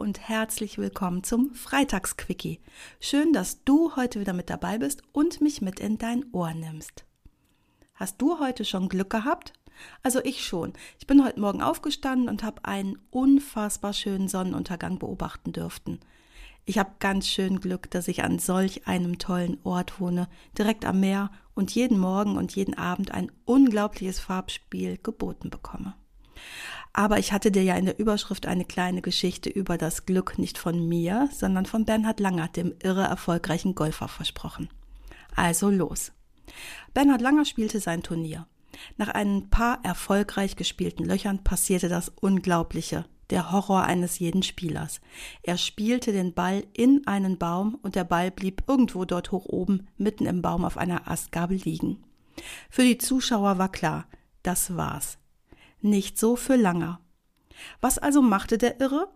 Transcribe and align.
Und 0.00 0.18
herzlich 0.18 0.78
willkommen 0.78 1.24
zum 1.24 1.54
Freitagsquickie. 1.54 2.58
Schön, 3.00 3.34
dass 3.34 3.64
du 3.64 3.96
heute 3.96 4.18
wieder 4.18 4.32
mit 4.32 4.48
dabei 4.48 4.78
bist 4.78 5.02
und 5.12 5.42
mich 5.42 5.60
mit 5.60 5.78
in 5.78 5.98
dein 5.98 6.24
Ohr 6.32 6.54
nimmst. 6.54 7.04
Hast 7.92 8.16
du 8.22 8.40
heute 8.40 8.64
schon 8.64 8.88
Glück 8.88 9.10
gehabt? 9.10 9.52
Also 10.02 10.20
ich 10.24 10.42
schon. 10.42 10.72
Ich 10.98 11.06
bin 11.06 11.22
heute 11.22 11.38
Morgen 11.38 11.60
aufgestanden 11.60 12.30
und 12.30 12.42
habe 12.42 12.64
einen 12.64 12.98
unfassbar 13.10 13.92
schönen 13.92 14.28
Sonnenuntergang 14.28 14.98
beobachten 14.98 15.52
dürften. 15.52 16.00
Ich 16.64 16.78
habe 16.78 16.92
ganz 16.98 17.28
schön 17.28 17.60
Glück, 17.60 17.90
dass 17.90 18.08
ich 18.08 18.24
an 18.24 18.38
solch 18.38 18.86
einem 18.86 19.18
tollen 19.18 19.58
Ort 19.64 20.00
wohne, 20.00 20.28
direkt 20.56 20.86
am 20.86 21.00
Meer 21.00 21.30
und 21.54 21.74
jeden 21.74 21.98
Morgen 21.98 22.38
und 22.38 22.56
jeden 22.56 22.76
Abend 22.78 23.10
ein 23.10 23.30
unglaubliches 23.44 24.18
Farbspiel 24.18 24.96
geboten 24.96 25.50
bekomme. 25.50 25.94
Aber 26.92 27.18
ich 27.18 27.32
hatte 27.32 27.52
dir 27.52 27.62
ja 27.62 27.76
in 27.76 27.84
der 27.84 27.98
Überschrift 27.98 28.46
eine 28.46 28.64
kleine 28.64 29.00
Geschichte 29.00 29.48
über 29.48 29.78
das 29.78 30.06
Glück 30.06 30.38
nicht 30.38 30.58
von 30.58 30.88
mir, 30.88 31.28
sondern 31.32 31.66
von 31.66 31.84
Bernhard 31.84 32.20
Langer, 32.20 32.48
dem 32.48 32.74
irre 32.82 33.04
erfolgreichen 33.04 33.74
Golfer, 33.74 34.08
versprochen. 34.08 34.68
Also 35.36 35.70
los. 35.70 36.12
Bernhard 36.92 37.20
Langer 37.20 37.44
spielte 37.44 37.78
sein 37.80 38.02
Turnier. 38.02 38.46
Nach 38.96 39.08
ein 39.08 39.50
paar 39.50 39.84
erfolgreich 39.84 40.56
gespielten 40.56 41.04
Löchern 41.04 41.44
passierte 41.44 41.88
das 41.88 42.08
Unglaubliche, 42.08 43.04
der 43.30 43.52
Horror 43.52 43.84
eines 43.84 44.18
jeden 44.18 44.42
Spielers. 44.42 45.00
Er 45.42 45.58
spielte 45.58 46.12
den 46.12 46.34
Ball 46.34 46.64
in 46.72 47.06
einen 47.06 47.38
Baum 47.38 47.78
und 47.82 47.94
der 47.94 48.04
Ball 48.04 48.32
blieb 48.32 48.64
irgendwo 48.66 49.04
dort 49.04 49.30
hoch 49.30 49.46
oben, 49.46 49.86
mitten 49.96 50.26
im 50.26 50.42
Baum 50.42 50.64
auf 50.64 50.76
einer 50.76 51.08
Astgabel 51.08 51.58
liegen. 51.58 52.02
Für 52.68 52.82
die 52.82 52.98
Zuschauer 52.98 53.58
war 53.58 53.70
klar, 53.70 54.06
das 54.42 54.76
war's 54.76 55.19
nicht 55.82 56.18
so 56.18 56.36
für 56.36 56.56
Langer. 56.56 57.00
Was 57.80 57.98
also 57.98 58.22
machte 58.22 58.58
der 58.58 58.80
Irre? 58.80 59.08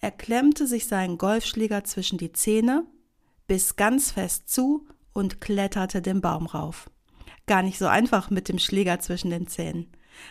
Er 0.00 0.10
klemmte 0.10 0.66
sich 0.66 0.86
seinen 0.86 1.18
Golfschläger 1.18 1.84
zwischen 1.84 2.18
die 2.18 2.32
Zähne, 2.32 2.84
biss 3.46 3.76
ganz 3.76 4.12
fest 4.12 4.48
zu 4.48 4.86
und 5.12 5.40
kletterte 5.40 6.00
den 6.00 6.20
Baum 6.20 6.46
rauf. 6.46 6.90
Gar 7.46 7.62
nicht 7.62 7.78
so 7.78 7.86
einfach 7.86 8.30
mit 8.30 8.48
dem 8.48 8.58
Schläger 8.58 9.00
zwischen 9.00 9.30
den 9.30 9.46
Zähnen. 9.46 9.90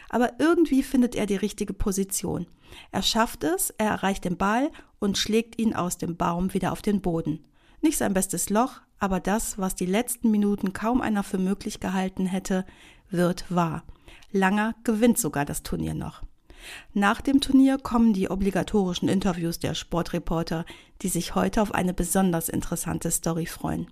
Aber 0.10 0.40
irgendwie 0.40 0.84
findet 0.84 1.16
er 1.16 1.26
die 1.26 1.36
richtige 1.36 1.74
Position. 1.74 2.48
Er 2.92 3.02
schafft 3.02 3.44
es, 3.44 3.72
er 3.72 3.90
erreicht 3.90 4.26
den 4.26 4.38
Ball 4.38 4.70
und 5.00 5.18
schlägt 5.18 5.60
ihn 5.60 5.74
aus 5.74 5.98
dem 5.98 6.18
Baum 6.18 6.54
wieder 6.54 6.72
auf 6.72 6.82
den 6.82 7.02
Boden. 7.02 7.46
Nicht 7.82 7.98
sein 7.98 8.14
bestes 8.14 8.50
Loch, 8.50 8.82
aber 9.00 9.20
das, 9.20 9.58
was 9.58 9.76
die 9.76 9.86
letzten 9.86 10.32
Minuten 10.32 10.74
kaum 10.74 11.02
einer 11.02 11.24
für 11.24 11.38
möglich 11.38 11.80
gehalten 11.80 12.26
hätte, 12.26 12.66
wird 13.10 13.46
wahr. 13.50 13.84
Langer 14.32 14.76
gewinnt 14.84 15.18
sogar 15.18 15.46
das 15.46 15.64
Turnier 15.64 15.94
noch. 15.94 16.22
Nach 16.94 17.22
dem 17.22 17.40
Turnier 17.42 17.78
kommen 17.78 18.14
die 18.14 18.30
obligatorischen 18.30 19.10
Interviews 19.10 19.60
der 19.60 19.74
Sportreporter, 19.74 20.66
die 21.02 21.08
sich 21.08 21.36
heute 21.36 21.62
auf 21.62 21.74
eine 21.74 21.94
besonders 21.94 22.50
interessante 22.50 23.10
Story 23.12 23.46
freuen. 23.46 23.88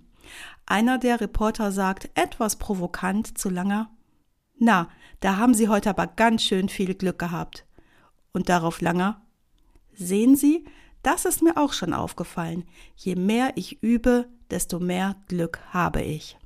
Einer 0.66 0.98
der 0.98 1.20
Reporter 1.20 1.72
sagt 1.72 2.10
etwas 2.14 2.56
provokant 2.56 3.38
zu 3.38 3.48
Langer, 3.48 3.90
na, 4.58 4.88
da 5.20 5.36
haben 5.36 5.54
Sie 5.54 5.68
heute 5.68 5.90
aber 5.90 6.06
ganz 6.06 6.42
schön 6.42 6.68
viel 6.68 6.94
Glück 6.94 7.18
gehabt. 7.18 7.64
Und 8.32 8.48
darauf 8.48 8.80
Langer, 8.80 9.22
sehen 9.94 10.36
Sie, 10.36 10.64
das 11.02 11.24
ist 11.24 11.42
mir 11.42 11.56
auch 11.56 11.72
schon 11.72 11.92
aufgefallen. 11.92 12.64
Je 12.96 13.14
mehr 13.14 13.52
ich 13.56 13.82
übe, 13.82 14.26
desto 14.50 14.80
mehr 14.80 15.16
Glück 15.28 15.60
habe 15.70 16.02
ich. 16.02 16.36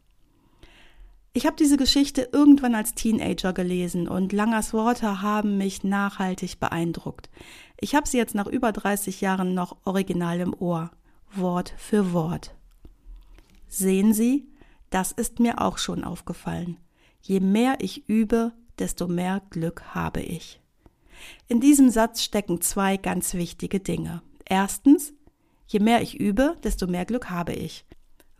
Ich 1.34 1.46
habe 1.46 1.56
diese 1.56 1.78
Geschichte 1.78 2.28
irgendwann 2.32 2.74
als 2.74 2.94
Teenager 2.94 3.54
gelesen 3.54 4.06
und 4.06 4.32
Langers 4.32 4.74
Worte 4.74 5.22
haben 5.22 5.56
mich 5.56 5.82
nachhaltig 5.82 6.60
beeindruckt. 6.60 7.30
Ich 7.80 7.94
habe 7.94 8.06
sie 8.06 8.18
jetzt 8.18 8.34
nach 8.34 8.46
über 8.46 8.70
30 8.70 9.22
Jahren 9.22 9.54
noch 9.54 9.78
original 9.84 10.40
im 10.40 10.54
Ohr, 10.54 10.90
Wort 11.34 11.72
für 11.78 12.12
Wort. 12.12 12.54
Sehen 13.66 14.12
Sie, 14.12 14.46
das 14.90 15.12
ist 15.12 15.40
mir 15.40 15.62
auch 15.62 15.78
schon 15.78 16.04
aufgefallen. 16.04 16.76
Je 17.22 17.40
mehr 17.40 17.76
ich 17.80 18.08
übe, 18.10 18.52
desto 18.78 19.08
mehr 19.08 19.40
Glück 19.48 19.94
habe 19.94 20.20
ich. 20.20 20.60
In 21.48 21.60
diesem 21.60 21.88
Satz 21.88 22.22
stecken 22.22 22.60
zwei 22.60 22.98
ganz 22.98 23.32
wichtige 23.32 23.80
Dinge. 23.80 24.20
Erstens, 24.52 25.14
je 25.66 25.80
mehr 25.80 26.02
ich 26.02 26.20
übe, 26.20 26.58
desto 26.62 26.86
mehr 26.86 27.06
Glück 27.06 27.30
habe 27.30 27.54
ich. 27.54 27.86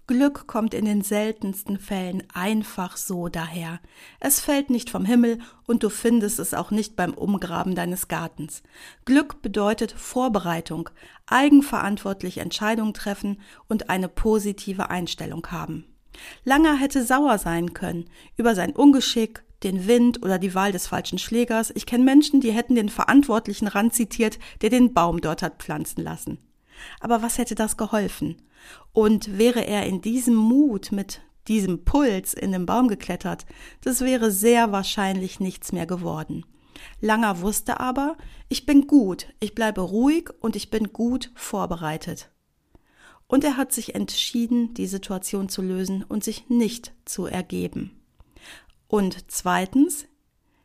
Glück 0.07 0.47
kommt 0.47 0.75
in 0.75 0.85
den 0.85 1.01
seltensten 1.01 1.79
Fällen 1.79 2.23
einfach 2.35 2.99
so 2.99 3.29
daher. 3.29 3.81
Es 4.21 4.39
fällt 4.39 4.69
nicht 4.69 4.91
vom 4.91 5.07
Himmel 5.07 5.39
und 5.67 5.83
du 5.83 5.89
findest 5.89 6.39
es 6.39 6.53
auch 6.53 6.71
nicht 6.71 6.97
beim 6.97 7.15
Umgraben 7.15 7.75
deines 7.75 8.09
Gartens. 8.09 8.63
Glück 9.07 9.41
bedeutet 9.41 9.91
Vorbereitung, 9.93 10.91
eigenverantwortlich 11.25 12.37
Entscheidungen 12.37 12.93
treffen 12.93 13.41
und 13.67 13.89
eine 13.89 14.09
positive 14.09 14.91
Einstellung 14.91 15.47
haben. 15.47 15.87
Langer 16.45 16.77
hätte 16.77 17.07
sauer 17.07 17.39
sein 17.39 17.73
können 17.73 18.05
über 18.37 18.55
sein 18.55 18.77
Ungeschick, 18.77 19.45
den 19.63 19.87
Wind 19.87 20.23
oder 20.23 20.39
die 20.39 20.55
Wahl 20.55 20.73
des 20.73 20.87
falschen 20.87 21.19
Schlägers. 21.19 21.73
Ich 21.75 21.87
kenne 21.87 22.05
Menschen, 22.05 22.41
die 22.41 22.53
hätten 22.53 22.75
den 22.75 22.89
Verantwortlichen 22.89 23.69
ranzitiert, 23.69 24.39
der 24.61 24.71
den 24.71 24.93
Baum 24.95 25.21
dort 25.21 25.43
hat 25.43 25.63
pflanzen 25.63 26.03
lassen. 26.03 26.39
Aber 27.01 27.23
was 27.23 27.39
hätte 27.39 27.55
das 27.55 27.77
geholfen? 27.77 28.37
Und 28.93 29.39
wäre 29.39 29.67
er 29.67 29.87
in 29.87 30.01
diesem 30.01 30.35
Mut 30.35 30.93
mit 30.93 31.21
diesem 31.49 31.85
Puls 31.85 32.35
in 32.35 32.53
den 32.53 32.67
Baum 32.67 32.89
geklettert, 32.89 33.47
das 33.83 34.01
wäre 34.01 34.31
sehr 34.31 34.73
wahrscheinlich 34.73 35.41
nichts 35.41 35.73
mehr 35.73 35.87
geworden. 35.87 36.45
Langer 37.01 37.41
wusste 37.41 37.81
aber, 37.81 38.17
ich 38.49 38.67
bin 38.67 38.87
gut, 38.87 39.27
ich 39.41 39.55
bleibe 39.55 39.81
ruhig 39.81 40.31
und 40.41 40.57
ich 40.57 40.71
bin 40.71 40.93
gut 40.93 41.31
vorbereitet. 41.35 42.31
Und 43.27 43.45
er 43.45 43.57
hat 43.57 43.73
sich 43.73 43.95
entschieden, 43.95 44.75
die 44.75 44.87
Situation 44.87 45.49
zu 45.49 45.63
lösen 45.63 46.05
und 46.05 46.23
sich 46.23 46.49
nicht 46.49 46.93
zu 47.05 47.27
ergeben. 47.27 48.02
Und 48.93 49.31
zweitens, 49.31 50.05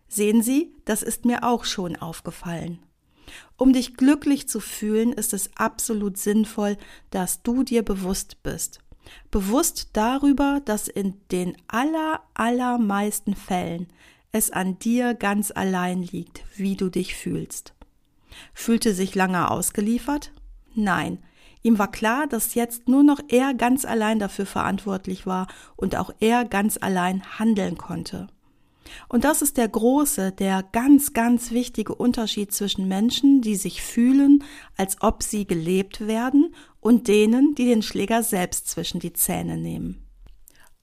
sehen 0.10 0.42
Sie, 0.42 0.76
das 0.84 1.02
ist 1.02 1.24
mir 1.24 1.46
auch 1.46 1.64
schon 1.64 1.96
aufgefallen. 1.96 2.80
Um 3.56 3.72
dich 3.72 3.96
glücklich 3.96 4.50
zu 4.50 4.60
fühlen, 4.60 5.14
ist 5.14 5.32
es 5.32 5.50
absolut 5.56 6.18
sinnvoll, 6.18 6.76
dass 7.10 7.42
du 7.42 7.64
dir 7.64 7.84
bewusst 7.84 8.44
bist. 8.44 8.82
Bewusst 9.32 9.92
darüber, 9.94 10.62
dass 10.66 10.90
in 10.90 11.14
den 11.32 11.56
aller, 11.70 12.22
allermeisten 12.34 13.34
Fällen 13.34 13.88
es 14.34 14.52
an 14.52 14.78
dir 14.78 15.14
ganz 15.14 15.52
allein 15.52 16.04
liegt, 16.04 16.44
wie 16.58 16.76
du 16.76 16.90
dich 16.90 17.16
fühlst. 17.16 17.76
Fühlte 18.54 18.94
sich 18.94 19.16
lange 19.16 19.50
ausgeliefert? 19.50 20.34
Nein. 20.76 21.24
Ihm 21.67 21.79
war 21.79 21.91
klar, 21.91 22.28
dass 22.28 22.53
jetzt 22.53 22.88
nur 22.88 23.03
noch 23.03 23.19
er 23.28 23.53
ganz 23.53 23.83
allein 23.83 24.19
dafür 24.19 24.45
verantwortlich 24.45 25.28
war 25.28 25.47
und 25.75 25.97
auch 25.97 26.11
er 26.22 26.45
ganz 26.45 26.78
allein 26.79 27.22
handeln 27.39 27.78
konnte. 27.78 28.28
Und 29.09 29.25
das 29.25 29.41
ist 29.41 29.57
der 29.57 29.67
große, 29.67 30.31
der 30.31 30.63
ganz, 30.63 31.11
ganz 31.11 31.51
wichtige 31.51 31.94
Unterschied 31.94 32.53
zwischen 32.53 32.88
Menschen, 32.88 33.41
die 33.41 33.57
sich 33.57 33.81
fühlen, 33.81 34.45
als 34.78 35.02
ob 35.02 35.23
sie 35.23 35.46
gelebt 35.46 36.08
werden, 36.08 36.55
und 36.79 37.09
denen, 37.09 37.53
die 37.53 37.66
den 37.66 37.81
Schläger 37.81 38.23
selbst 38.23 38.70
zwischen 38.70 39.02
die 39.02 39.11
Zähne 39.11 39.58
nehmen. 39.58 40.08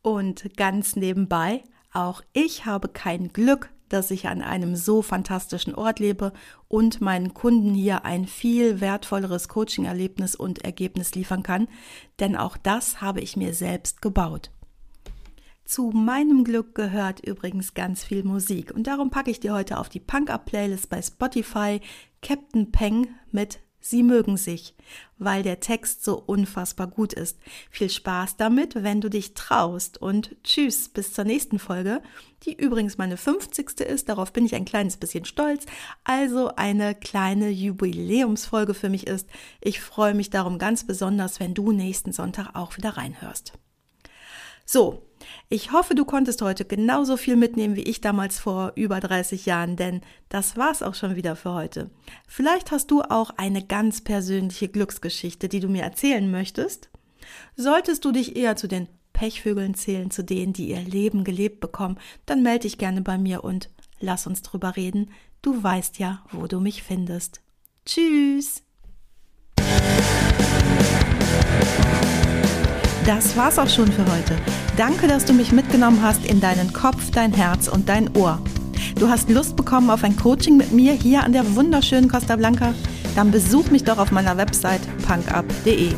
Und 0.03 0.55
ganz 0.59 0.97
nebenbei, 0.97 1.65
auch 1.95 2.21
ich 2.35 2.67
habe 2.67 2.89
kein 2.89 3.29
Glück, 3.29 3.71
dass 3.95 4.11
ich 4.11 4.27
an 4.27 4.43
einem 4.43 4.75
so 4.75 5.03
fantastischen 5.03 5.75
Ort 5.75 6.01
lebe 6.01 6.33
und 6.67 7.01
meinen 7.01 7.33
Kunden 7.33 7.75
hier 7.75 8.05
ein 8.05 8.27
viel 8.27 8.81
wertvolleres 8.81 9.49
Coaching-Erlebnis 9.49 10.35
und 10.35 10.65
Ergebnis 10.65 11.15
liefern 11.15 11.45
kann, 11.45 11.69
denn 12.19 12.35
auch 12.37 12.57
das 12.57 13.01
habe 13.01 13.21
ich 13.21 13.37
mir 13.37 13.55
selbst 13.55 14.03
gebaut. 14.03 14.51
Zu 15.65 15.93
meinem 15.93 16.45
Glück 16.45 16.75
gehört 16.75 17.21
übrigens 17.21 17.73
ganz 17.73 18.05
viel 18.05 18.25
Musik 18.25 18.73
und 18.75 18.87
darum 18.87 19.11
packe 19.11 19.31
ich 19.31 19.41
dir 19.41 19.55
heute 19.55 19.79
auf 19.79 19.89
die 19.89 20.01
Punk-Up-Playlist 20.01 20.91
bei 20.91 21.01
Spotify 21.01 21.81
Captain 22.21 22.73
Peng 22.73 23.09
mit 23.31 23.61
Sie 23.87 24.03
mögen 24.03 24.39
sich, 24.39 24.75
weil 25.19 25.43
der 25.43 25.61
Text 25.61 26.05
so 26.05 26.19
unfassbar 26.19 26.87
gut 26.87 27.13
ist. 27.13 27.39
Viel 27.71 27.91
Spaß 27.91 28.39
damit, 28.39 28.83
wenn 28.83 29.03
du 29.03 29.11
dich 29.11 29.35
traust 29.35 30.01
und 30.01 30.37
tschüss 30.43 30.89
bis 30.89 31.13
zur 31.13 31.25
nächsten 31.25 31.59
Folge, 31.59 32.01
die 32.45 32.55
übrigens 32.55 32.97
meine 32.97 33.19
50. 33.19 33.81
ist, 33.81 34.09
darauf 34.09 34.33
bin 34.33 34.47
ich 34.47 34.55
ein 34.55 34.65
kleines 34.65 34.97
bisschen 34.97 35.27
stolz, 35.27 35.67
also 36.03 36.49
eine 36.57 36.95
kleine 36.95 37.51
Jubiläumsfolge 37.51 38.73
für 38.73 38.89
mich 38.89 39.07
ist. 39.07 39.29
Ich 39.61 39.83
freue 39.83 40.15
mich 40.15 40.31
darum 40.31 40.57
ganz 40.57 40.87
besonders, 40.87 41.39
wenn 41.39 41.53
du 41.53 41.71
nächsten 41.71 42.13
Sonntag 42.13 42.55
auch 42.55 42.79
wieder 42.79 42.97
reinhörst. 42.97 43.53
So, 44.65 45.03
ich 45.49 45.73
hoffe, 45.73 45.95
du 45.95 46.05
konntest 46.05 46.43
heute 46.43 46.65
genauso 46.65 47.17
viel 47.17 47.37
mitnehmen 47.37 47.77
wie 47.77 47.83
ich 47.83 48.01
damals 48.01 48.39
vor 48.39 48.73
über 48.77 49.01
30 49.01 49.47
Jahren, 49.47 49.77
denn 49.77 50.01
das 50.29 50.57
war's 50.57 50.83
auch 50.83 50.95
schon 50.95 51.17
wieder 51.17 51.37
für 51.37 51.53
heute. 51.53 51.91
Vielleicht 52.27 52.71
hast 52.71 52.91
du 52.91 53.03
auch 53.03 53.31
eine 53.37 53.65
ganz 53.65 54.03
persönliche 54.03 54.69
Glücksgeschichte, 54.69 55.49
die 55.49 55.61
du 55.61 55.69
mir 55.69 55.83
erzählen 55.83 56.31
möchtest. 56.31 56.91
Solltest 57.57 58.05
du 58.05 58.13
dich 58.13 58.37
eher 58.37 58.57
zu 58.57 58.69
den 58.69 58.89
Pechvögeln 59.13 59.75
zählen, 59.75 60.11
zu 60.11 60.25
denen, 60.25 60.53
die 60.53 60.69
ihr 60.69 60.81
Leben 60.81 61.25
gelebt 61.25 61.61
bekommen, 61.61 61.99
dann 62.27 62.43
melde 62.43 62.61
dich 62.61 62.79
gerne 62.79 63.01
bei 63.01 63.17
mir 63.17 63.45
und 63.45 63.71
lass 64.01 64.27
uns 64.27 64.43
drüber 64.43 64.77
reden. 64.77 65.11
Du 65.41 65.63
weißt 65.63 65.99
ja, 65.99 66.23
wo 66.33 66.47
du 66.47 66.61
mich 66.61 66.83
findest. 66.83 67.41
Tschüss! 67.87 68.63
Das 73.07 73.37
war's 73.37 73.59
auch 73.59 73.69
schon 73.69 73.93
für 73.93 74.05
heute. 74.11 74.64
Danke, 74.77 75.07
dass 75.07 75.25
du 75.25 75.33
mich 75.33 75.53
mitgenommen 75.53 76.03
hast 76.03 76.27
in 76.27 76.41
deinen 76.41 76.73
Kopf, 76.73 77.13
dein 77.13 77.33
Herz 77.33 77.69
und 77.69 77.89
dein 77.89 78.17
Ohr. 78.17 78.41
Du 78.99 79.09
hast 79.09 79.31
Lust 79.31 79.55
bekommen 79.55 79.89
auf 79.89 80.03
ein 80.03 80.17
Coaching 80.17 80.57
mit 80.57 80.73
mir 80.73 80.93
hier 80.93 81.23
an 81.23 81.33
der 81.33 81.55
wunderschönen 81.55 82.11
Costa 82.11 82.35
Blanca? 82.35 82.75
Dann 83.15 83.31
besuch 83.31 83.71
mich 83.71 83.85
doch 83.85 83.99
auf 83.99 84.11
meiner 84.11 84.37
Website 84.37 84.81
punkup.de. 85.07 85.95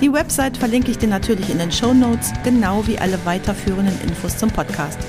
Die 0.00 0.12
Website 0.12 0.56
verlinke 0.56 0.92
ich 0.92 0.98
dir 0.98 1.08
natürlich 1.08 1.50
in 1.50 1.58
den 1.58 1.72
Show 1.72 1.92
Notes, 1.92 2.32
genau 2.44 2.86
wie 2.86 2.96
alle 2.96 3.18
weiterführenden 3.24 4.00
Infos 4.02 4.38
zum 4.38 4.50
Podcast. 4.50 5.00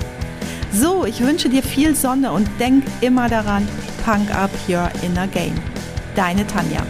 So, 0.72 1.06
ich 1.06 1.22
wünsche 1.22 1.50
dir 1.50 1.62
viel 1.62 1.96
Sonne 1.96 2.32
und 2.32 2.50
denk 2.60 2.84
immer 3.02 3.30
daran, 3.30 3.68
Punk 4.04 4.34
Up 4.36 4.50
Your 4.68 4.90
Inner 5.04 5.28
Game. 5.28 5.54
Deine 6.16 6.48
Tanja. 6.48 6.82